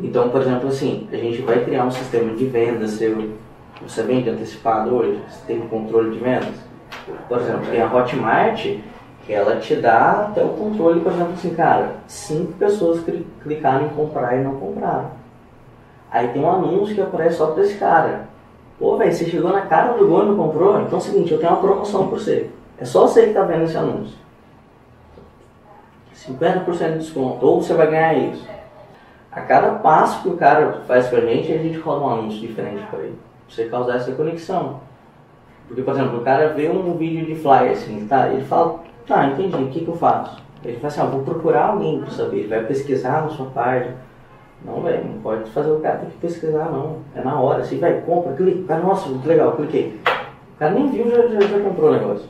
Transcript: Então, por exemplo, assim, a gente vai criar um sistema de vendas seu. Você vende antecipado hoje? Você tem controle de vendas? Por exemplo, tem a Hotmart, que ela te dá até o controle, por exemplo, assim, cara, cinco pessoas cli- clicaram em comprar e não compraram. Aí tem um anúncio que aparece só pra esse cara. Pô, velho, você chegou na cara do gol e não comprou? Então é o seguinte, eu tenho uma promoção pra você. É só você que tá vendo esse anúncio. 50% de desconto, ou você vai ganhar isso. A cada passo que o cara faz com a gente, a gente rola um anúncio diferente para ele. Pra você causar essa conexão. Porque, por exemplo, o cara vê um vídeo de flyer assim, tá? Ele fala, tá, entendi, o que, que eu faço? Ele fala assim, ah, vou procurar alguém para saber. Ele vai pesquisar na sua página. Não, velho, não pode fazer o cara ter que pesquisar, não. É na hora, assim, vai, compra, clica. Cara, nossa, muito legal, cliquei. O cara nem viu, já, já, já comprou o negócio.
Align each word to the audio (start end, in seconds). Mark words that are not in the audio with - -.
Então, 0.00 0.28
por 0.28 0.42
exemplo, 0.42 0.68
assim, 0.68 1.08
a 1.12 1.16
gente 1.16 1.40
vai 1.42 1.64
criar 1.64 1.84
um 1.84 1.90
sistema 1.90 2.34
de 2.34 2.46
vendas 2.46 2.92
seu. 2.92 3.30
Você 3.82 4.02
vende 4.02 4.28
antecipado 4.28 4.94
hoje? 4.94 5.20
Você 5.28 5.46
tem 5.46 5.60
controle 5.68 6.10
de 6.10 6.18
vendas? 6.18 6.54
Por 7.28 7.38
exemplo, 7.40 7.66
tem 7.70 7.80
a 7.80 7.92
Hotmart, 7.94 8.64
que 9.24 9.32
ela 9.32 9.56
te 9.56 9.76
dá 9.76 10.26
até 10.30 10.42
o 10.44 10.48
controle, 10.50 11.00
por 11.00 11.12
exemplo, 11.12 11.32
assim, 11.34 11.54
cara, 11.54 11.94
cinco 12.06 12.52
pessoas 12.52 13.00
cli- 13.00 13.26
clicaram 13.42 13.86
em 13.86 13.90
comprar 13.90 14.36
e 14.36 14.42
não 14.44 14.56
compraram. 14.56 15.10
Aí 16.10 16.28
tem 16.28 16.42
um 16.42 16.50
anúncio 16.50 16.94
que 16.94 17.00
aparece 17.00 17.36
só 17.36 17.48
pra 17.48 17.62
esse 17.64 17.76
cara. 17.76 18.28
Pô, 18.78 18.96
velho, 18.96 19.12
você 19.12 19.24
chegou 19.26 19.50
na 19.52 19.62
cara 19.62 19.92
do 19.94 20.06
gol 20.06 20.22
e 20.22 20.26
não 20.26 20.36
comprou? 20.36 20.80
Então 20.82 20.98
é 20.98 21.02
o 21.02 21.04
seguinte, 21.04 21.32
eu 21.32 21.38
tenho 21.38 21.52
uma 21.52 21.60
promoção 21.60 22.08
pra 22.08 22.18
você. 22.18 22.50
É 22.78 22.84
só 22.84 23.06
você 23.06 23.26
que 23.28 23.32
tá 23.34 23.42
vendo 23.42 23.64
esse 23.64 23.76
anúncio. 23.76 24.16
50% 26.14 26.92
de 26.92 26.98
desconto, 26.98 27.44
ou 27.46 27.62
você 27.62 27.74
vai 27.74 27.86
ganhar 27.90 28.14
isso. 28.14 28.46
A 29.36 29.42
cada 29.42 29.72
passo 29.72 30.22
que 30.22 30.30
o 30.30 30.36
cara 30.38 30.80
faz 30.88 31.08
com 31.08 31.16
a 31.16 31.20
gente, 31.20 31.52
a 31.52 31.58
gente 31.58 31.78
rola 31.78 32.06
um 32.06 32.20
anúncio 32.20 32.40
diferente 32.40 32.82
para 32.86 33.00
ele. 33.00 33.18
Pra 33.46 33.54
você 33.54 33.66
causar 33.66 33.96
essa 33.96 34.12
conexão. 34.12 34.80
Porque, 35.68 35.82
por 35.82 35.92
exemplo, 35.92 36.20
o 36.20 36.24
cara 36.24 36.54
vê 36.54 36.70
um 36.70 36.96
vídeo 36.96 37.26
de 37.26 37.34
flyer 37.34 37.72
assim, 37.72 38.06
tá? 38.06 38.28
Ele 38.30 38.42
fala, 38.46 38.80
tá, 39.06 39.26
entendi, 39.26 39.62
o 39.62 39.68
que, 39.68 39.84
que 39.84 39.88
eu 39.88 39.94
faço? 39.94 40.42
Ele 40.64 40.76
fala 40.78 40.88
assim, 40.88 41.00
ah, 41.02 41.04
vou 41.04 41.22
procurar 41.22 41.66
alguém 41.66 42.00
para 42.00 42.10
saber. 42.12 42.38
Ele 42.38 42.48
vai 42.48 42.64
pesquisar 42.64 43.24
na 43.24 43.28
sua 43.28 43.46
página. 43.50 43.96
Não, 44.64 44.80
velho, 44.80 45.04
não 45.04 45.20
pode 45.20 45.50
fazer 45.50 45.70
o 45.70 45.80
cara 45.80 45.98
ter 45.98 46.06
que 46.06 46.16
pesquisar, 46.16 46.70
não. 46.70 47.00
É 47.14 47.20
na 47.20 47.38
hora, 47.38 47.60
assim, 47.60 47.78
vai, 47.78 48.00
compra, 48.00 48.32
clica. 48.32 48.66
Cara, 48.66 48.80
nossa, 48.80 49.06
muito 49.10 49.28
legal, 49.28 49.52
cliquei. 49.52 50.00
O 50.54 50.58
cara 50.58 50.72
nem 50.72 50.88
viu, 50.88 51.10
já, 51.10 51.26
já, 51.26 51.40
já 51.40 51.60
comprou 51.60 51.90
o 51.90 51.92
negócio. 51.92 52.26